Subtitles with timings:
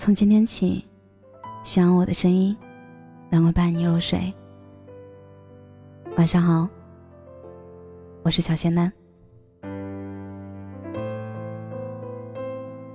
[0.00, 0.82] 从今天起，
[1.62, 2.56] 希望我的声音
[3.28, 4.32] 能够伴你入睡。
[6.16, 6.66] 晚上好，
[8.22, 8.90] 我是小仙丹。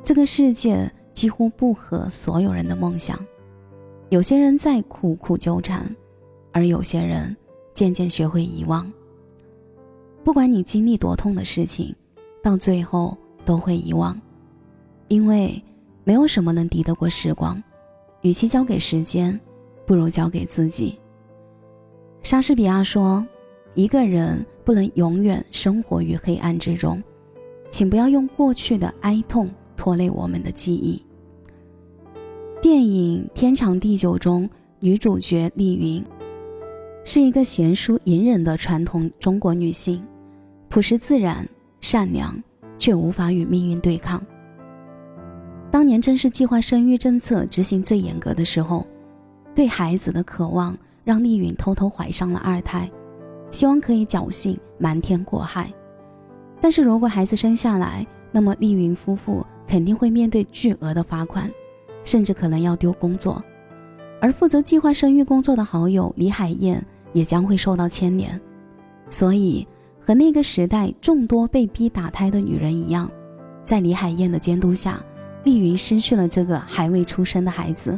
[0.01, 3.23] 这个世界几乎不合所有人的梦想，
[4.09, 5.95] 有些人在苦苦纠缠，
[6.51, 7.37] 而有些人
[7.71, 8.91] 渐渐学会遗忘。
[10.23, 11.95] 不管你经历多痛的事情，
[12.41, 14.19] 到最后都会遗忘，
[15.07, 15.63] 因为
[16.05, 17.61] 没有什么能敌得过时光。
[18.21, 19.37] 与其交给时间，
[19.85, 20.97] 不如交给自己。
[22.23, 23.27] 莎士比亚说
[23.75, 27.03] ：“一个人不能永远生活于黑暗之中，
[27.69, 31.03] 请不要用过去的哀痛。”拖累我们的记忆。
[32.61, 36.03] 电影《天长地久》中，女主角丽云
[37.03, 40.01] 是一个贤淑隐忍的传统中国女性，
[40.69, 41.47] 朴实自然、
[41.81, 42.41] 善良，
[42.77, 44.25] 却无法与命运对抗。
[45.75, 48.87] 当年正是计划生育政策执行最严格的时候，
[49.53, 50.73] 对孩子的渴望
[51.03, 52.89] 让丽云偷偷怀上了二胎，
[53.51, 55.69] 希望可以侥幸瞒天过海。
[56.61, 59.45] 但是如果孩子生下来，那么丽云夫妇。
[59.67, 61.51] 肯定会面对巨额的罚款，
[62.05, 63.43] 甚至可能要丢工作，
[64.21, 68.39] 而负责计划生育工作的好友李海燕也将会受到牵连。
[69.09, 69.67] 所以，
[70.05, 73.11] 和那个时代众多被逼打胎的女人一样，
[73.61, 75.03] 在李海燕的监督下，
[75.45, 77.97] 丽云失去了这个还未出生的孩子。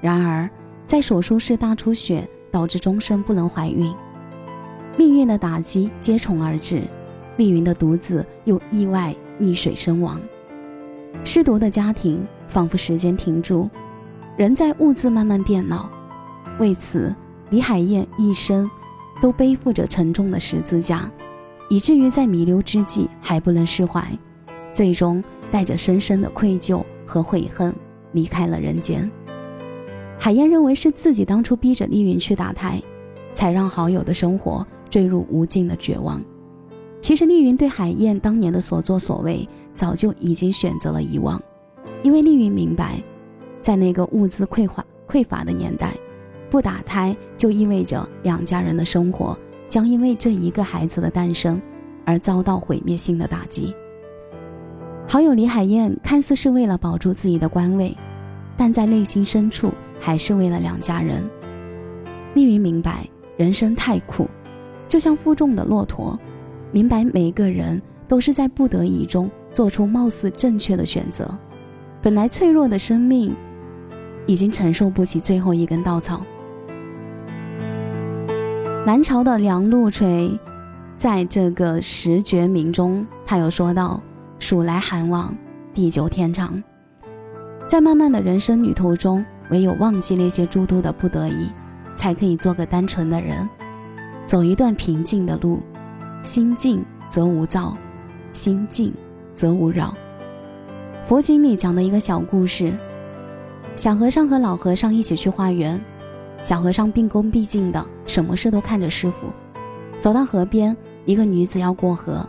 [0.00, 0.48] 然而，
[0.86, 3.92] 在手术室大出血，导致终身不能怀孕，
[4.96, 6.82] 命运的打击接踵而至，
[7.38, 10.20] 丽云的独子又意外溺水身亡。
[11.24, 13.68] 失独的家庭仿佛时间停住，
[14.36, 15.88] 人在兀自慢慢变老。
[16.58, 17.14] 为此，
[17.50, 18.70] 李海燕一生
[19.22, 21.10] 都背负着沉重的十字架，
[21.70, 24.06] 以至于在弥留之际还不能释怀，
[24.74, 27.74] 最终带着深深的愧疚和悔恨
[28.12, 29.10] 离开了人间。
[30.18, 32.82] 海燕认为是自己当初逼着丽云去打胎，
[33.34, 36.22] 才让好友的生活坠入无尽的绝望。
[37.00, 39.48] 其实，丽云对海燕当年的所作所为。
[39.74, 41.42] 早就已经选择了遗忘，
[42.04, 43.02] 因为丽云明白，
[43.60, 45.92] 在那个物资匮乏匮乏的年代，
[46.48, 49.36] 不打胎就意味着两家人的生活
[49.68, 51.60] 将因为这一个孩子的诞生
[52.04, 53.74] 而遭到毁灭性的打击。
[55.06, 57.96] 好友李海燕看似是为了保住自己的官位，
[58.56, 61.24] 但在内心深处还是为了两家人。
[62.34, 64.28] 丽云明白人生太苦，
[64.88, 66.18] 就像负重的骆驼，
[66.72, 69.30] 明白每一个人都是在不得已中。
[69.52, 71.32] 做出貌似正确的选择，
[72.02, 73.32] 本来脆弱的生命
[74.26, 76.22] 已经承受不起最后一根稻草。
[78.84, 80.36] 南朝的梁陆垂，
[80.96, 84.02] 在这个十绝名中，他有说到
[84.44, 85.34] ：“暑来寒往，
[85.72, 86.62] 地久天长。”
[87.66, 91.50] 在漫漫的人生旅途中，唯有忘记那些诸多的不得已，
[91.96, 93.48] 才可以做个单纯的人，
[94.26, 95.62] 走一段平静的路。
[96.22, 97.74] 心静则无躁，
[98.34, 98.92] 心静。
[99.34, 99.92] 则无扰。
[101.04, 102.72] 佛经里讲的一个小故事：
[103.74, 105.80] 小和尚和老和尚一起去化缘。
[106.40, 109.26] 小和尚毕恭毕敬的，什么事都看着师傅。
[109.98, 112.24] 走到河边，一个女子要过河，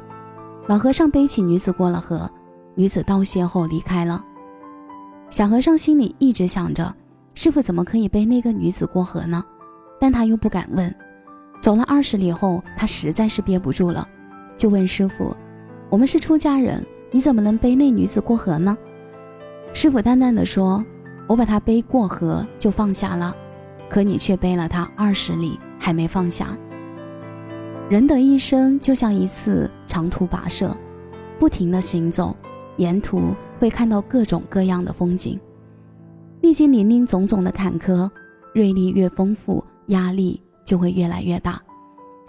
[0.67, 2.29] 老和尚背起女子过了河。
[2.77, 4.23] 女子道谢后离开了。
[5.29, 6.93] 小和尚心里一直想着，
[7.33, 9.43] 师傅怎么可以背那个女子过河呢？
[9.99, 10.93] 但他又不敢问。
[11.61, 14.05] 走了二十里后，他实在是憋不住了，
[14.57, 15.35] 就问师傅
[15.89, 18.77] ：“我们是出家人。”你怎么能背那女子过河呢？
[19.73, 20.83] 师傅淡淡的说
[21.27, 23.33] ：“我把她背过河就放下了，
[23.87, 26.57] 可你却背了她二十里还没放下。
[27.89, 30.75] 人的一生就像一次长途跋涉，
[31.39, 32.35] 不停的行走，
[32.75, 35.39] 沿途会看到各种各样的风景，
[36.41, 38.11] 历经林林总总的坎坷，
[38.55, 41.61] 阅历越丰富，压力就会越来越大，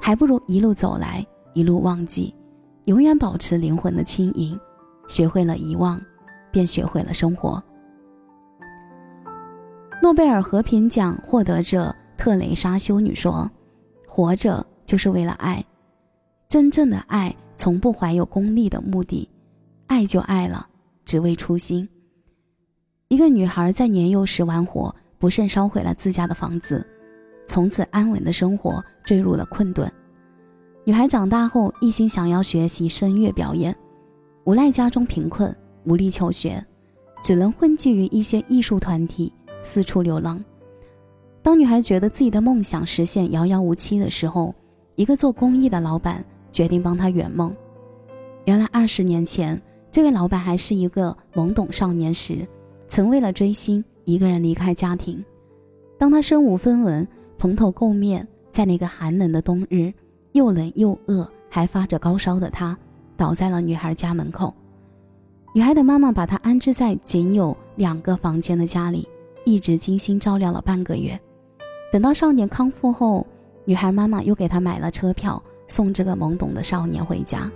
[0.00, 2.32] 还不如一路走来，一路忘记，
[2.84, 4.56] 永远保持灵魂的轻盈。”
[5.08, 6.00] 学会了遗忘，
[6.52, 7.60] 便学会了生活。
[10.00, 13.50] 诺贝尔和平奖获得者特蕾莎修女说
[14.06, 15.64] ：“活着就是为了爱，
[16.48, 17.34] 真正的爱
[17.66, 19.28] 从不怀有功利的目的，
[19.88, 20.68] 爱就爱了，
[21.04, 21.88] 只为初心。”
[23.10, 26.86] 一个女孩在年幼时玩火，不慎烧毁了自家的房子，
[27.44, 29.92] 从此安稳的生活坠入了困顿。
[30.84, 33.76] 女孩长大后一心想要学习声乐表演。
[34.44, 35.52] 无奈家中贫困，
[35.86, 36.64] 无力求学，
[37.20, 39.32] 只能混迹于一些艺术团体，
[39.64, 40.40] 四处流浪。
[41.42, 44.54] 当女孩觉得自己的梦想实现遥遥无期的时候，
[44.94, 46.24] 一个做公益的老板
[46.56, 47.54] 决定帮他圆梦。
[48.46, 49.60] 原来二十年前，
[49.90, 52.48] 这位老板还是一个懵懂少年时，
[52.88, 55.22] 曾为了追星一个人离开家庭。
[55.98, 57.06] 当他身无分文、
[57.36, 59.92] 蓬头垢面，在那个寒冷的冬日，
[60.32, 62.74] 又冷又饿，还发着高烧的他，
[63.18, 64.54] 倒在了女孩家门口。
[65.52, 69.06] 女孩的妈妈把他安置在仅有两个房间的家里，
[69.44, 71.20] 一直精心照料了半个月。
[71.92, 73.26] 等到少年康复后，
[73.66, 77.50] 女孩妈妈又给他买了车票，送这个懵懂的少年回家。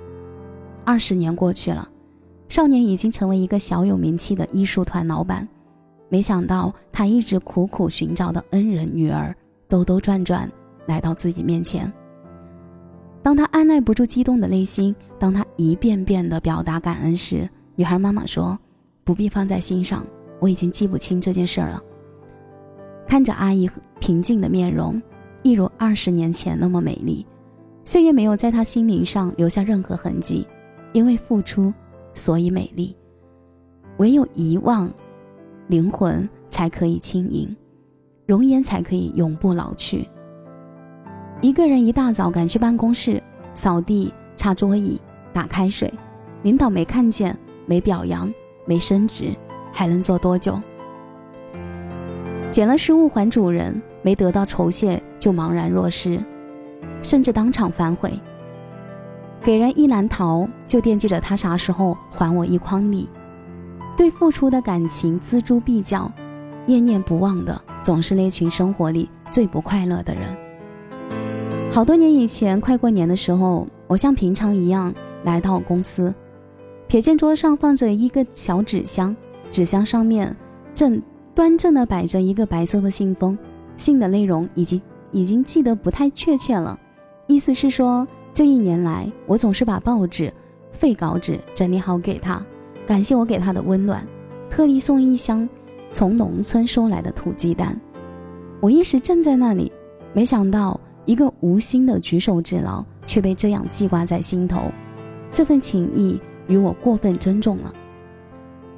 [0.85, 1.89] 二十年过去了，
[2.49, 5.47] 少年已经成为一个小有名气的艺术团老板。
[6.09, 9.35] 没想到，他一直苦苦寻找的恩人女儿，
[9.69, 10.51] 兜兜转转
[10.87, 11.93] 来到自己面前。
[13.23, 18.59] 当他按耐不住激动的内心，当他一遍遍地表达感恩时，女孩妈妈说
[19.05, 20.05] ：“不必放在心上，
[20.41, 21.81] 我已经记不清这件事了。”
[23.07, 23.71] 看着阿姨
[24.01, 25.01] 平静的面容，
[25.43, 27.27] 一如二十年前那么美丽，
[27.85, 30.47] 岁月没有在他心灵上留下任何痕迹。
[30.93, 31.73] 因为付出，
[32.15, 32.97] 所以美丽。
[33.99, 34.91] 唯有遗忘。
[35.69, 37.57] 灵魂才可以轻盈，
[38.27, 40.09] 容颜才可以永不老去。
[41.41, 43.23] 一个人一大早赶去办公室，
[43.55, 45.01] 扫地、擦桌椅、
[45.33, 45.95] 打开水，
[46.43, 48.29] 领导没看见、没表扬、
[48.67, 49.33] 没升职，
[49.73, 50.61] 还能做多久？
[52.51, 56.21] 捡了失物还主人，没得到酬谢就茫然若失，
[57.03, 58.19] 甚至当场反悔。
[59.43, 63.09] 给人一篮桃，就惦记着他啥时候还我一筐梨。
[63.97, 66.11] 对付出的感情锱铢必较，
[66.67, 70.23] 念念不忘的总是那群生活里最不快乐的人。
[71.73, 74.93] 好多年以前，快过年的时候，我像平常一样
[75.23, 76.13] 来到公司，
[76.89, 79.15] 瞥见桌上放着一个小纸箱，
[79.51, 80.35] 纸箱上面
[80.75, 81.01] 正
[81.35, 83.39] 端正的摆着一个白色的信封，
[83.77, 84.81] 信的内容已经
[85.13, 86.79] 已经记得不太确切了，
[87.31, 88.05] 意思是说
[88.35, 90.35] 这一年来我总是把报纸、
[90.73, 92.45] 废稿纸整理好给他。
[92.89, 94.05] 感谢我给他的温暖，
[94.51, 95.49] 特地送一箱
[95.93, 97.81] 从农村收来的土鸡蛋。
[98.59, 99.71] 我一时站在那里，
[100.13, 104.63] 没想到一个无心的举手之劳却被这样记挂在心头。
[105.33, 107.73] 这份情谊与我过分珍重了。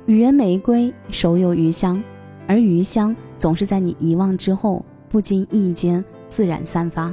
[0.04, 2.02] 予人玫瑰，手有余香，
[2.46, 7.10] 而余香总是在你遗忘之后，不经意间自然散发。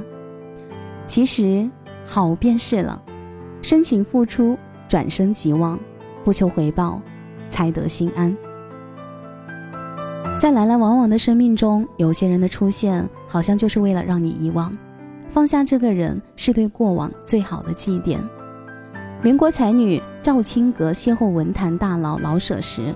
[1.10, 1.68] 其实
[2.06, 3.02] 好便是了，
[3.62, 5.76] 深情付出，转身即忘。
[6.22, 7.02] 不求回报，
[7.48, 8.36] 才得心安。
[10.38, 14.72] 在来来往往的生命中，有些人的出现，好像就是为了让你遗忘。
[15.30, 18.18] 放下这个人，是对过往最好的祭奠。
[19.20, 22.94] 民国才女赵青阁邂逅文坛大佬老舍时，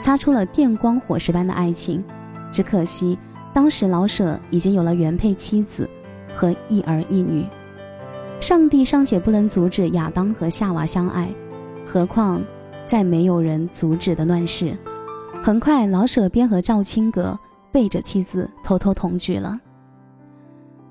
[0.00, 2.04] 擦出了电光火石般的爱情。
[2.52, 3.18] 只可惜，
[3.52, 5.90] 当时老舍已经有了原配妻子
[6.32, 7.44] 和一儿一女。
[8.46, 11.34] 上帝尚且不能阻止亚当和夏娃相爱，
[11.84, 12.40] 何况……
[12.86, 14.78] 在没有人阻止的乱世，
[15.42, 17.36] 很快老舍便和赵青阁
[17.72, 19.58] 背着妻子偷偷同居了。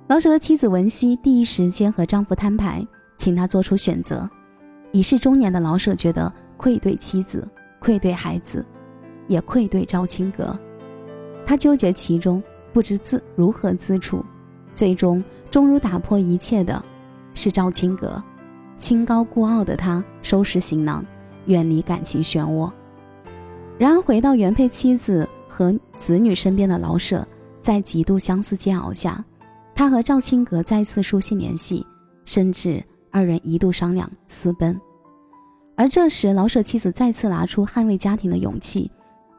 [0.08, 2.86] 老舍的妻子文熙第一时间和丈夫摊牌，
[3.16, 4.30] 请他做出选择。
[4.92, 7.48] 已是中年的老舍觉得愧对妻子，
[7.80, 8.66] 愧对孩子，
[9.30, 10.60] 也愧对赵青阁。
[11.46, 12.44] 他纠结其中，
[12.74, 14.22] 不知自如何自处。
[14.74, 16.84] 最终，终如打破一切的
[17.36, 18.22] 是赵青阁。
[18.76, 21.06] 清高孤傲的他收拾行囊。
[21.48, 22.72] 远离感情漩涡。
[23.78, 27.24] 然而，回到原配妻子和子女身边的老舍，
[27.62, 29.24] 在极度相思煎熬下，
[29.76, 31.86] 他和赵青阁再次书信联系，
[32.26, 34.76] 甚至二人一度商量私奔。
[35.76, 38.90] 而这时，老舍妻子再次拿出捍卫家庭的勇气，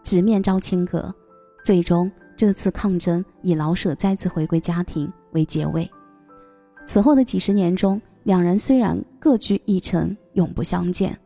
[0.05, 1.13] 直面赵青阁。
[1.65, 5.91] 最终，这次抗争以老舍再次回归家庭为结尾。
[6.87, 11.19] 此后的几十年中，两人虽然各居一城，永不相见。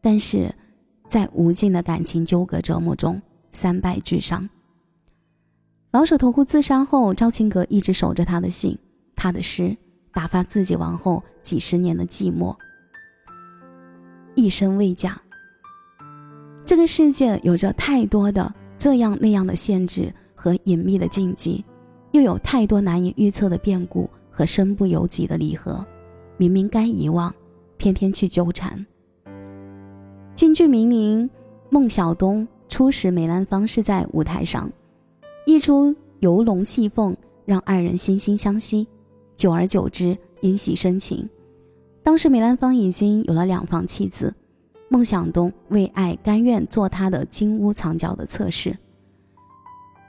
[0.00, 0.54] 但是，
[1.08, 4.48] 在无尽的感情纠葛折磨中，三败俱伤。
[5.90, 8.78] 老舍投湖自杀后，赵青阁一直守着他的信、
[9.16, 9.76] 他的诗，
[10.12, 12.54] 打发自己往后几十年的寂寞。
[14.34, 15.20] 一生未嫁。
[16.64, 21.64] 这个世界有着太多的这样那样的限制和隐秘的禁忌，
[22.12, 25.84] 又有太多难以预测的变故和身不由己的离合。
[26.36, 27.34] 明明该遗忘，
[27.76, 28.86] 偏偏去纠缠。
[30.36, 31.28] 京剧名伶
[31.70, 34.70] 孟小冬初识梅兰芳是在舞台上，
[35.44, 38.86] 一出游龙戏凤让二人惺惺相惜，
[39.34, 41.28] 久而久之因戏生情。
[42.04, 44.32] 当时梅兰芳已经有了两房妻子，
[44.88, 48.78] 孟小冬为爱甘愿做他的金屋藏娇的侧室。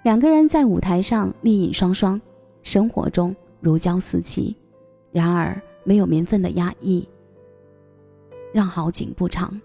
[0.03, 2.21] 两个人在舞台上丽影双双，
[2.61, 4.55] 生活中如胶似漆。
[5.11, 7.07] 然而没有名分的压抑，
[8.53, 9.59] 让好景不长。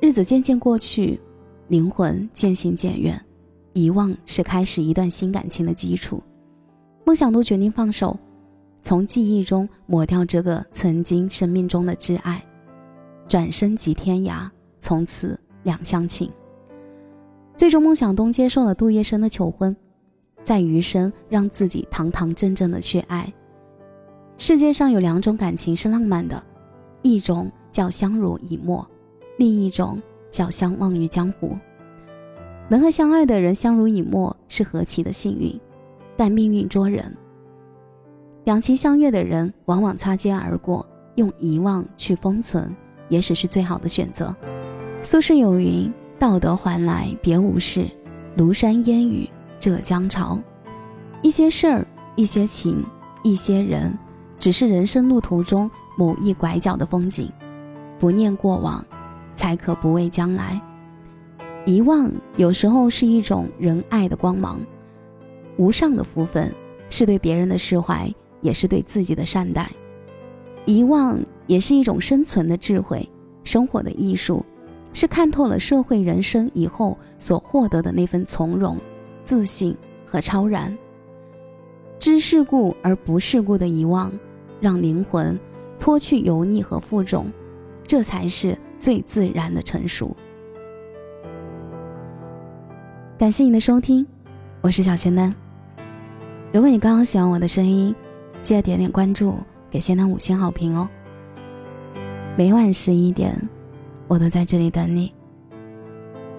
[0.00, 1.20] 日子渐渐过去，
[1.68, 3.24] 灵魂渐行渐远，
[3.72, 6.20] 遗忘是开始一段新感情的基础。
[7.04, 8.18] 梦想都决定放手，
[8.82, 12.44] 从记忆中抹掉这个曾经生命中的挚爱，
[13.28, 14.50] 转身即天涯，
[14.80, 16.28] 从此两相情。
[17.56, 19.74] 最终，孟想东接受了杜月笙的求婚，
[20.44, 23.32] 在余生让自己堂堂正正的去爱。
[24.38, 26.40] 世界上有两种感情是浪漫的，
[27.02, 28.86] 一种叫相濡以沫，
[29.38, 31.58] 另一种叫相忘于江湖。
[32.68, 35.58] 能和相爱的人相濡以沫是何其的幸运，
[36.16, 37.12] 但命运捉人。
[38.44, 40.86] 两情相悦的人往往擦肩而过，
[41.16, 42.70] 用遗忘去封存，
[43.08, 44.36] 也许是最好的选择。
[45.02, 45.92] 苏轼有云。
[46.16, 47.86] 道德还来别无事，
[48.36, 49.28] 庐山烟雨
[49.64, 50.38] 浙江潮。
[51.22, 52.84] 一些事儿，一些情，
[53.22, 53.96] 一些人，
[54.38, 57.32] 只是人生路途中某一拐角的风景。
[57.98, 58.84] 不念过往，
[59.34, 60.60] 才可不畏将来。
[61.64, 64.60] 遗忘有时候是一种仁爱的光芒，
[65.56, 66.54] 无上的福分，
[66.90, 69.70] 是对别人的释怀，也是对自己的善待。
[70.66, 73.08] 遗忘也是一种生存的智慧，
[73.44, 74.44] 生活的艺术。
[74.92, 78.78] 是看透了社会人生以后所获得的那份从容、
[79.24, 79.76] 自信
[80.06, 80.76] 和超然。
[81.98, 84.12] 知世故而不世故的遗忘，
[84.60, 85.38] 让灵魂
[85.80, 87.32] 脱去油腻和负重，
[87.82, 90.14] 这才是最自然的成熟。
[93.18, 94.06] 感谢你的收听，
[94.60, 95.34] 我是小仙丹。
[96.52, 97.94] 如果你刚刚喜欢我的声音，
[98.42, 99.34] 记得点点关注，
[99.70, 100.88] 给仙丹五星好评哦。
[102.36, 103.34] 每晚十一点。
[104.06, 105.10] 我都在这里等你。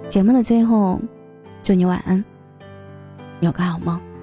[0.07, 1.01] 节目的最后，
[1.63, 2.23] 祝你晚安，
[3.41, 4.14] 有个好梦。